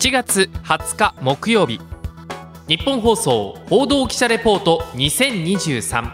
[0.00, 1.78] 7月20日木曜日。
[2.66, 6.10] 日本放送報道記者レポート2023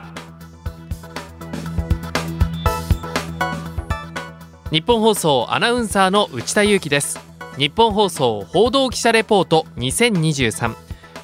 [4.73, 7.21] 日本放送アナウンサーの内田裕樹です。
[7.59, 10.75] 日本放送報道記者レポート2023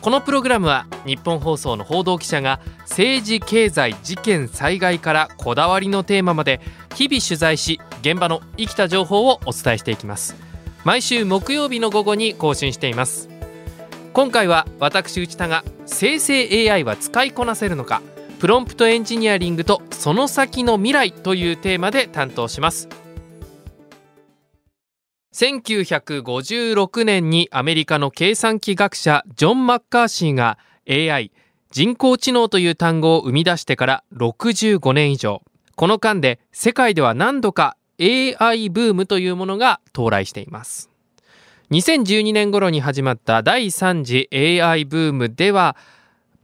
[0.01, 6.61] このプログラムは日本放送の報道記者が政治経済事件災害からこだわりのテーマまで
[6.95, 10.52] 日々取材し現場の生きた情報をお伝えしていきます。
[10.85, 13.29] 毎週木曜日の午後に更新しています。
[14.13, 18.03] 今回は私内田が生成 AI は使いこなせるのか
[18.41, 22.89] プロンプトエンジニアリングとその先の未来というテーマで担当します。
[25.33, 30.59] 1956年にアメリカの計算機学者ジョン・マッカーシーが
[30.89, 31.33] AI
[31.71, 35.43] 人工知能という単語を生み出してから65年以上。
[35.75, 40.91] この間で世界では何度か AI ブームというものが到来しています。
[41.71, 44.29] 2012年頃に始まった第3次
[44.61, 45.77] AI ブームでは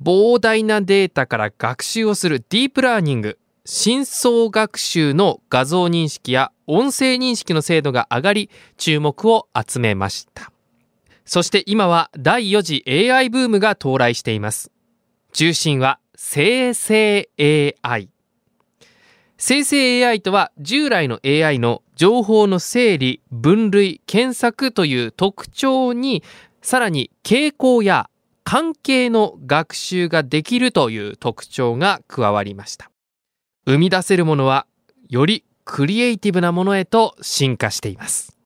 [0.03, 10.51] 膨大なデータから学習をするディープラーニング深層学習の画像認識や音声認識の精度が上がり注目を集めました。
[11.27, 14.71] そして今は第4次 AI ブームが到来しています。
[15.33, 18.09] 中心は生成 AI
[19.41, 26.25] 生成 AI とは従来の AI の情報の整理分類検索という特徴に
[26.61, 28.11] さらに傾向や
[28.43, 32.91] 関係の学習ができるという特徴が加わりました。
[33.65, 34.67] 生み出せるものは
[35.09, 38.37] よりクリエイティブなものへと進化しています。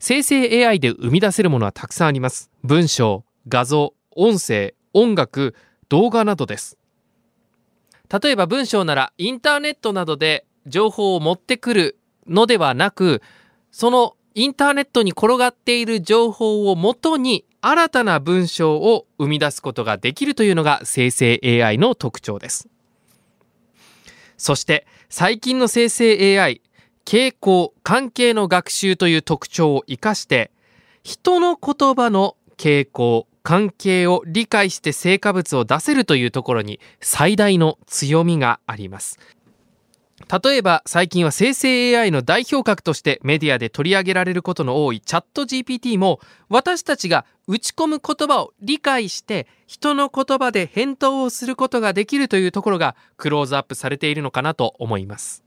[0.00, 2.50] 生成 AI で生み出せるものはたくさんあります。
[2.64, 5.54] 文章画像音声音楽
[5.88, 6.79] 動画などです。
[8.10, 13.22] 例えば文章ならインターネットなどで情報を持ってくるのではなく
[13.70, 22.68] そのインターネットに転がっている情報をもとに新たな文章を生み出すことができるというのが生成 AI の特徴です。
[24.36, 26.62] そして最近の生成 AI
[27.04, 30.50] 傾向関係の学習という特徴を生かして
[31.02, 39.18] 人の言葉の傾向関係を理解して成果物を出せるというところに最大の強みがあります。
[40.44, 55.42] 例えば最近は生成 AI の代表格としてメディアで取り上げられることの多いチャット GPT も私たちが打ち込む言葉を理解して人の言葉で返答をすることができるというところがクローズアップされているのかなと思います。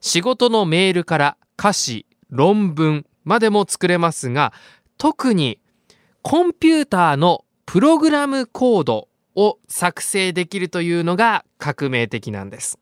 [0.00, 4.52] 仕事のメールから歌詞論文までも作れますが
[4.96, 5.58] 特に
[6.26, 12.78] コンピューターのプログラムコードを作成できるというのが革命的なんです。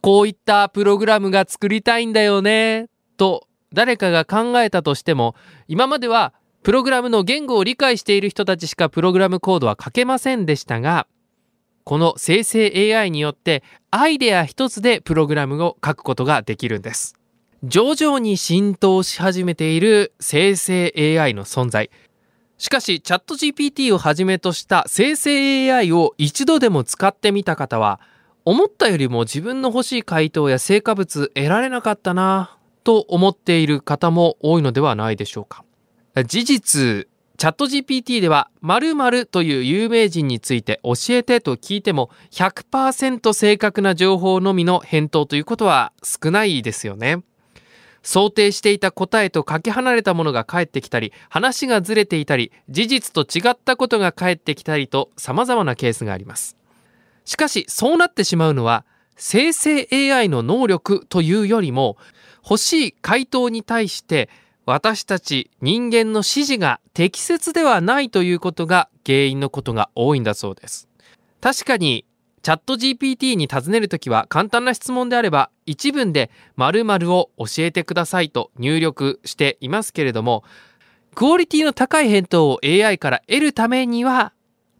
[0.00, 5.36] こういったプログラムが作りたいんだよねと誰かが考えたとしても
[5.68, 6.34] 今までは
[6.64, 11.06] プログラムの言語を理解している人たちしかプログラムコードは書けませんでしたが
[11.84, 13.62] この生成 AI によって
[13.92, 17.14] アイデア一つでプログラムを書くことができるんです。
[17.66, 21.88] 徐々に浸透し始めている生成 AI の存在。
[22.58, 28.00] しかしチャット GPT をはじめとした生成 AI を一度でも使ってみた方は
[28.44, 35.64] 思ったよりも自分の欲しい回答や成果物得られなかったなと思っている方も多いのではないでしょうか。
[36.26, 47.24] 事実、チャット GPT では〇〇という有名人について教えてと聞いても100%正確な情報のみの返答ということは少ないですよね。
[48.04, 56.56] 想定していた答えとかけ離れたものが返ってきたり話がずれていたり事実と違ったことが返ってきたりと様々なケースがあります。
[57.24, 58.84] しかしそうなってしまうのは
[59.16, 61.96] 生成 AI の能力というよりも
[62.42, 64.28] 欲しい回答に対して
[64.66, 70.88] 私たち人間の指示が適切ではないということが原因のことが多いんだそうです。
[71.40, 72.04] 確かに
[72.44, 80.44] チャット GPT に尋ねるときは簡単な質問であれば一文で〇〇を教えてくださいと入力していますけれども
[81.14, 84.34] クオリティの高い返答を AI から得るためには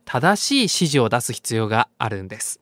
[0.04, 2.60] 正しい指示を出す必要があるんです。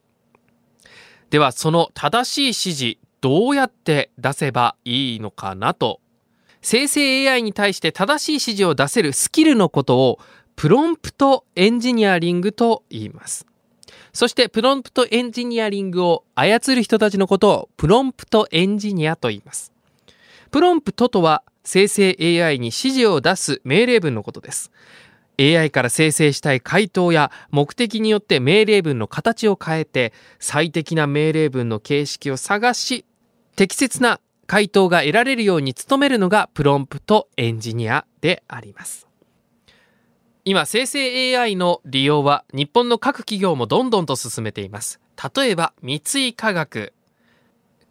[1.30, 6.00] ではその正しい指示どうやって出せばいいのかなと。
[6.60, 10.20] 生成 AI に対して正しい指示を出せるスキルのことを
[10.54, 13.46] プロンプトエンジニアリングと言います。
[14.12, 19.72] そしてプロンプトエンジニアリングを操る人たちのことをプロンプトエンジニアと言います。
[20.50, 24.70] プロンプトとは生成 AI に指示を出す命令文のことです。
[25.38, 33.04] AI から生成したい回答や目的によって命令文の形を変えて最適な命令文の形式を探し
[33.56, 39.11] 適切な回答が得られるように努めるのがプロンプトエンジニアであります。
[40.44, 45.00] 今生成 AI の利用は日本の各企業もどんどんと進めています。
[45.36, 46.94] 例えば三井化学。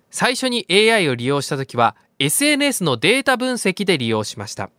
[0.09, 4.69] 最初に AI を利用した時は SNS のデータ分析で利用しました。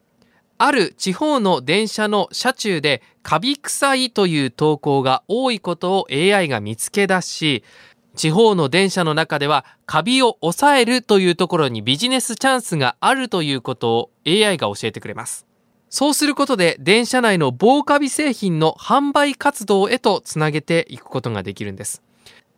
[0.59, 7.65] ある地方の電車の車中でカビ臭いという投稿が多いことを AI が見つけ出し
[8.15, 15.47] 地方の電車の中ではカビを抑えるというところにビジネスチャンスがあるということを AI が教えてくれます。
[15.93, 22.03] そうすることで電車内の防カビ製品の販売活動へとつなげていくことができるんです。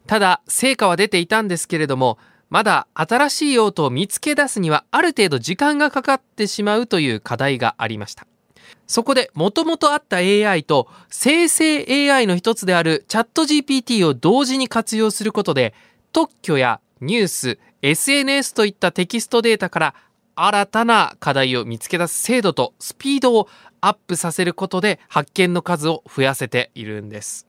[0.07, 2.17] ただ、成果は出ていたんですけれども、
[2.49, 8.25] まだ新しい用途を見つけ出すにはある程度時間がかかってしまうという課題がありました。
[8.87, 15.75] そこで元々あった AI と生成 AI の一つであるチャット GPT を同時に活用することで
[16.13, 19.95] 特許やニュース、SNS といったテキストデータから
[20.37, 23.49] 新たな課題を見つけ出す精度とスピードを
[23.81, 27.47] アップさせることで発見の数を増やせているんです。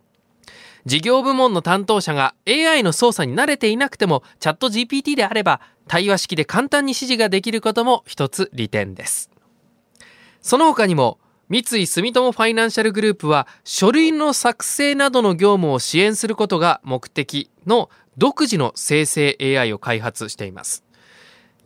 [0.85, 9.31] 事業部門の担当者が AI の操作に慣れていなくてもチャット GPT であれば対話式で簡単に指示ができることも一つ利点です。
[10.41, 11.17] その他にも
[11.49, 20.83] 三井住友ファイナンシャルグループは書類の作成などの業務を支援することが目的の独自の生成 AI を開発しています。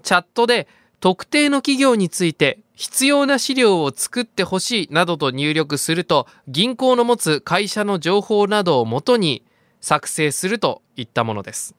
[0.03, 0.67] チャットで
[0.99, 9.43] 特定の企業について必要な資料を作ってほしいなどと入力すると銀行の持つ会社の情報などをもとに
[9.81, 11.75] 作成するといったものです。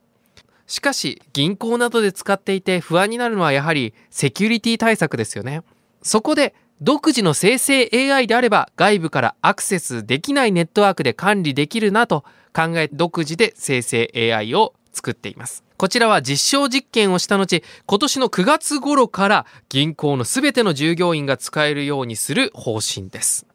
[0.67, 5.63] しかし銀行などで使っていて不安になるのはやはりセキュリティ対策ですよね。
[6.03, 12.25] そこで独自の生成 AI であれば外部からアクセスできないネットワークで管理できるなと
[12.55, 15.65] 考え独自で生成 AI を作っています。
[15.77, 23.47] こちらは実証実験をした後、今年の9月頃から銀行のすべての従業員が使えるようにする方針です。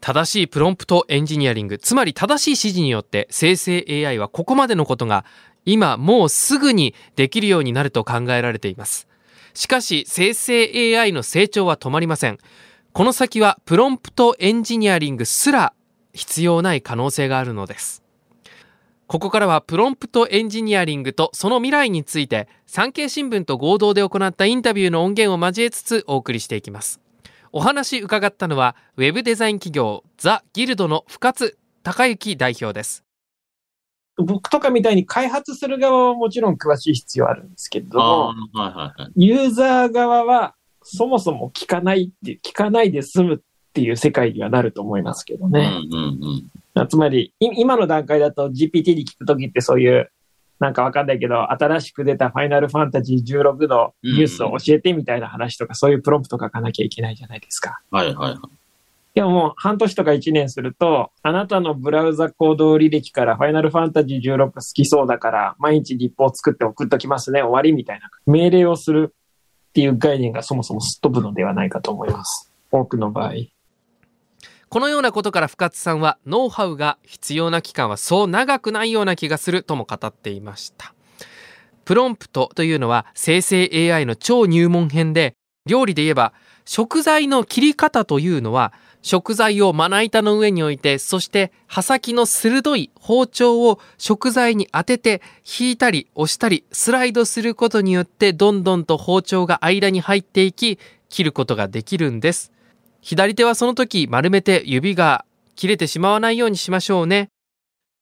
[0.00, 5.24] 正しいプロンプトエンジニアリング、つまり正しい指示によって生成 AI はここまでのことが
[5.64, 9.08] 今もうすぐにできるようになると考えられています。
[9.54, 12.38] しかし生成 AI の成長は止まりません。
[12.92, 15.72] この先はプロンプトエンジニアリングすら
[16.12, 18.03] 必要ない可能性があるのです。
[19.06, 27.00] ここからはプロンプトエンジニアリングとその未来について産経新聞と合同で行ったインタビューの音源を交えつつお送りしていきます。
[27.52, 33.04] お話伺ったのはウェブデザイン企業ザ・ギルドの深津隆之代表です。
[34.16, 43.38] 僕とかみたいに開発する側はもちろん詳しい必要あるんですけども、はいはいはい、ユーザー側はそもそも聞かないって、聞かないで済むっ
[43.72, 45.68] ていう世界にはなると思いますけどね。
[45.90, 46.50] うんうんうん、
[46.88, 50.10] つまり、今の段階だと GPT に聞くときってそういう、
[50.60, 57.80] なんかわかんないけど、新しく出たファイナルファンタジー16のニュースを教えてみたいな話とか、そういうプロンプト書かなきゃいけないじゃないですか。
[57.90, 58.38] はいはいはい。
[59.14, 68.10] でももう半年とか1年すると、あなたのブラウザコード履歴からファイナルファンタジー16好きそうだから、毎日立法作って送っときますね、終わりみたいな。
[68.26, 72.52] 命令をするっていう概念がそもそもすっ飛ぶのではないかと思います。
[72.72, 73.34] 多くの場合。
[74.74, 80.94] このようなことから深津さんはノウハウが必要な期間はそう長くないような気がするとも語っていました。
[81.84, 86.32] プロンプトというのは生成 AI の超入門編で料理で言えば
[86.64, 95.22] 食材の切り方というのは食材をまな板の上に置いてそして刃先の鋭い包丁を食材に当てて
[95.60, 102.53] 引いたり押したりスライドすることによってどんどんと包丁が間に入っていき切ることができるんです
[103.04, 107.28] 左手はその時丸めて指が切れてしまわないようにしましょうね。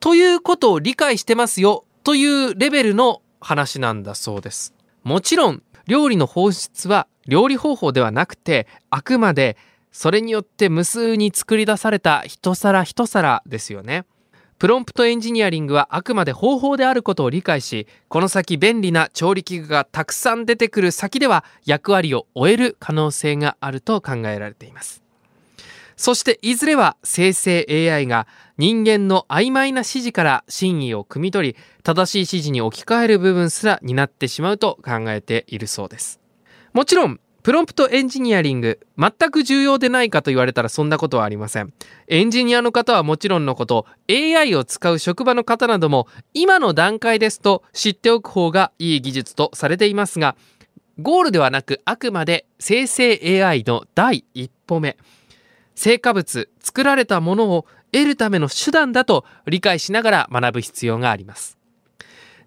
[0.00, 4.75] ということを理解してますよというレベルの話なんだそうです。
[5.02, 9.56] もちろん料理の本質は料理方法ではなくてあくまで
[9.90, 14.04] それによって無数に作り出された一皿一皿ですよね。
[14.62, 25.02] プロンプトエンジニアリングはあくまで方法であることを理解しこの先便利な調理器具がたくさん出てくる先では役割を終える可能性があると考えられています。
[25.97, 36.21] そしていずれは生成 AI が人間の曖昧な指示から真意を汲み取り正しい指示に置き換える部分すら担ってしまうと考えているそうです。
[36.73, 41.72] もちろんプロンプトエンジニアリング、全く重要でないかと言われたらそんなことはありません。
[42.06, 50.37] エンジニアの方はもちろんのこと、AI を使う職場の方なども、今の段階ですと知っておく方がいい技術とされていますが、
[51.00, 54.96] ゴールではなくあくまで生成 AI の第一歩目。
[55.75, 61.62] 成果物、作られたものを得るための手段だと理解しながら学ぶ必要があります。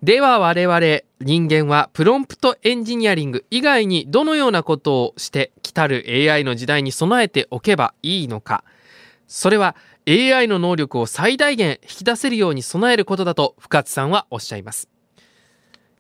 [0.06, 0.80] では我々
[1.20, 8.64] 人間はプロンプトエンジニアリング以外にどのようなことをして来たる AI の時代に備えておけばいいのか。
[9.26, 9.76] それは
[10.08, 14.90] AI の能力を最大限引き出せるように備えることだと深津さんはおっしゃいます。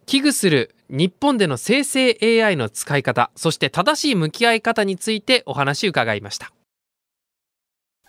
[0.06, 6.54] 危惧する日本での生成 AI の使い方そして正しい向き合い方についてお話伺いました。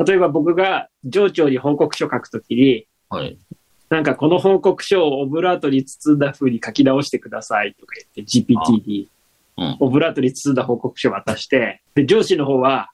[0.04, 3.38] 例えば僕が上長に報告書書くときに、はい、
[3.88, 9.08] なんかこの報告書をオブラートに包んだ風に書き直してくださいとか言って GPT に
[9.80, 12.90] オブラートに包んだ報告書を渡して、で、上司の方は、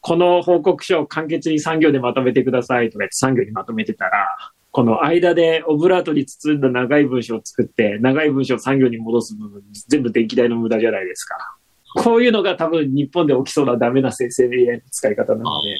[0.00, 4.26] この報告書を簡潔に3行でまとめてくださいとか言って3行にまとめてたら、
[4.72, 11.36] この間でオブラートに包んだ長い文章を作って、長い文章を3行に戻す部分、全部電気代の無駄じゃないですか。
[11.96, 15.76] こういうのが多分日本で起きそうなダメな生成 AI の使い方なので、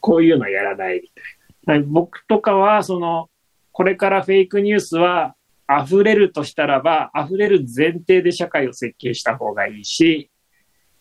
[0.00, 1.41] こういうのはやらないみたいな。
[1.86, 3.28] 僕とかは、その、
[3.72, 5.34] これからフェイクニュースは
[5.68, 10.30] 溢れるとしたらば、溢れる前提で社会を設計した方がいいし、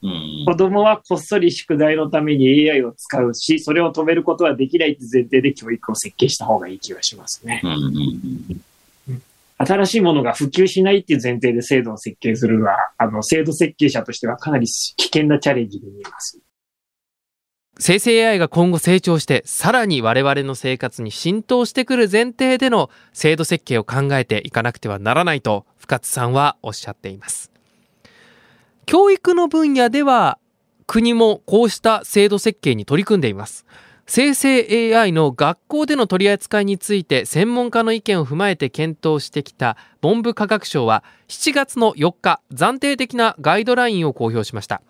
[0.03, 7.61] うん、子供はこっそり宿題のために AI を使うし、それを止めることはできないって前提で教育を設計した方がいい気がしますね。
[7.63, 9.21] うん、
[9.57, 16.39] 新しいものが普及しないっていう前提で制度を設計するのは、あの、制度設計者としてはかなり危険なチャレンジに見えます。
[17.83, 27.51] 生成 AI が今後成長してさらに我々の生活に浸透してくる前提での制度設計を考えていかなくてはならないと深津さんはおっしゃっています。
[28.85, 30.37] 教育の分野では
[30.85, 33.65] 国もこうした制度設計に取り組んでいます。
[34.05, 44.83] 生成 AI の学校での取り扱いについて専門家の意見を踏まえて検討してきた文部科学省は7月の4日暫定的なガイドラインを公表しました。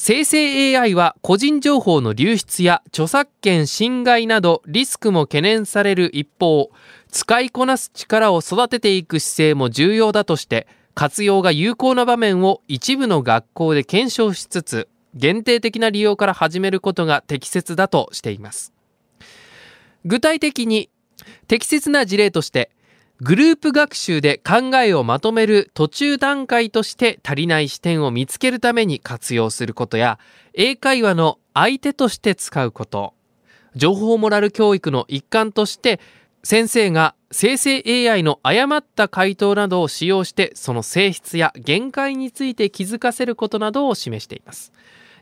[0.00, 6.70] 生成 AI は個人情報の流出や著作権侵害などリスクも懸念される一方
[7.10, 18.72] 使いこなす力を育てていく姿勢も重要だとして活用が有効な場面を一部の学校で検証しつつ限定的な利用から始めることが適切だとしています。
[20.04, 20.90] 具体的に
[21.48, 22.70] 適切な事例として
[23.20, 29.96] グループ学習で考えをまとめる途中段階として足りない視点を見つけるために活用すること。
[29.96, 30.20] や
[30.54, 33.14] 英会話の相手として使うこと。
[33.74, 35.98] 情報モラル教育の一環として
[36.44, 44.72] 先生が生成 AI の誤った回答などを使用してその性質や限界について気づかせることなどを示しています。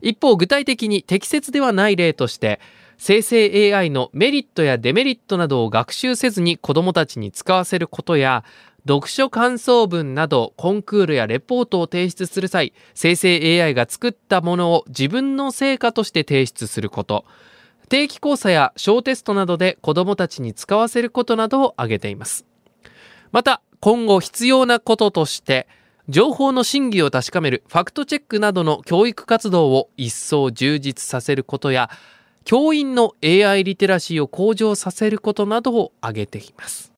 [0.03, 2.61] 一方具体的に適切ではない例として
[2.99, 8.45] 生成 AI のメリットやデメリットなどを学習せずに子どもたちに使わせることや
[8.88, 17.25] 読書感想文などコンクールやレポートを提出する際生成 AI が作ったものを自分の成果として提出すること。
[17.88, 22.45] 定期考査や小テストなどで子どもたちに使わせることなどを挙げています。
[23.33, 25.69] また今後必要なこととして
[26.09, 31.91] 情報の真偽を確かめるファクトチェックなどの教育活動を一層充実させることや
[32.47, 36.93] 教員の AI リテラシーを向上させることなどを挙げています。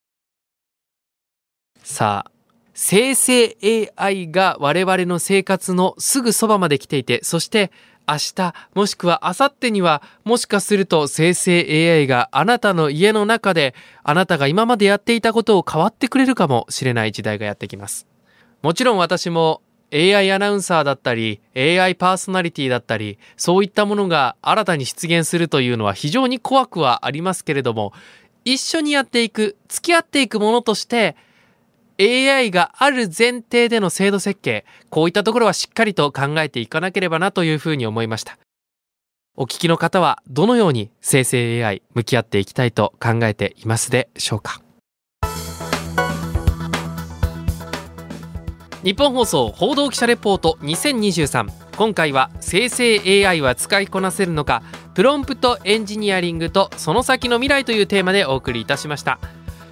[1.83, 2.31] さあ
[2.75, 3.57] 生成
[3.97, 7.73] AI が我々の生活のすぐそばまで来ていてそして
[8.07, 18.07] 明日もしくは明後日にはもしかすると生成 AI があなたの家の中であなたが今までやっていたことを変わってくれるかもしれない時代がやってきます。
[18.61, 27.93] もちろん私も AI アナウンサーだったり AI パーソナリティだったりそういったものが新たに出現するというのは非常に怖くはありますけれども
[28.45, 31.17] 一緒にやっていく付き合っていくものとして
[32.01, 38.39] AI がある前提での制度設計こういったところはしっかりと考えていかなければなというふうに思いました。
[39.41, 44.61] お聞きの方はどのように生成 AI 向き合っていきたいと考えていますでしょうか？
[48.85, 54.63] 日本放送報道記者レポート2023今回は生成 AI は使いこなせるのか
[54.95, 59.19] プロンプトエンジニアリングとその先の未来というテーマでお送りいたしました。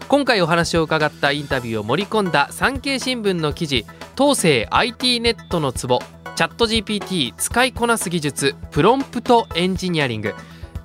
[0.08, 3.86] 今回お話を伺ったインタビューを盛り込んだ産経新聞の記事
[4.16, 5.98] 東西 IT ネットのツボ
[6.36, 10.34] チャット GPT 使いこなす技術プロンプトエンジニアリング。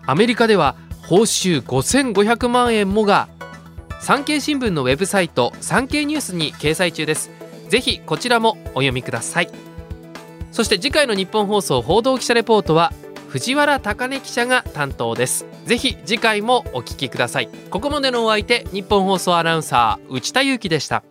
[0.06, 0.75] アメリカでは
[1.08, 3.30] 報酬5500万円もが
[4.00, 7.41] 産経新聞のウェブサイト産経ニュースに掲載中です。
[7.72, 9.50] ぜひこちらもお読みください。
[10.51, 12.92] そして次回の日本放送報道記者レポートは
[13.30, 15.46] 藤原貴根記者が担当です。
[15.63, 17.50] ぜひ次回もお聞きください。
[17.70, 21.01] ここまでのお相手日本放送アナウンサー内田裕樹でした。